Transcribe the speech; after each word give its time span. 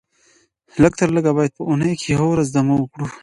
لږ 0.81 0.93
تر 0.99 1.09
لږه 1.15 1.31
باید 1.37 1.51
په 1.57 1.63
اونۍ 1.69 1.93
کې 1.99 2.07
یوه 2.15 2.27
ورځ 2.29 2.47
دمه 2.51 2.73
وکړو 2.77 3.07